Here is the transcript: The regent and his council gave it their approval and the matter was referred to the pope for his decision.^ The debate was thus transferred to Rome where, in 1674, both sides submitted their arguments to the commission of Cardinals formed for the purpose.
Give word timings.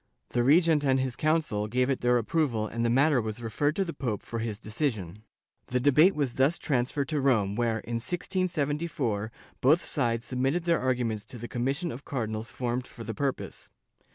The 0.29 0.41
regent 0.43 0.83
and 0.83 0.99
his 0.99 1.15
council 1.15 1.67
gave 1.67 1.87
it 1.87 2.01
their 2.01 2.17
approval 2.17 2.65
and 2.65 2.83
the 2.83 2.89
matter 2.89 3.21
was 3.21 3.39
referred 3.39 3.75
to 3.75 3.85
the 3.85 3.93
pope 3.93 4.23
for 4.23 4.39
his 4.39 4.57
decision.^ 4.57 5.17
The 5.67 5.79
debate 5.79 6.15
was 6.15 6.33
thus 6.33 6.57
transferred 6.57 7.07
to 7.09 7.21
Rome 7.21 7.55
where, 7.55 7.81
in 7.81 7.97
1674, 7.97 9.31
both 9.61 9.85
sides 9.85 10.25
submitted 10.25 10.63
their 10.63 10.79
arguments 10.81 11.23
to 11.25 11.37
the 11.37 11.47
commission 11.47 11.91
of 11.91 12.03
Cardinals 12.03 12.49
formed 12.49 12.87
for 12.87 13.03
the 13.03 13.13
purpose. 13.13 13.69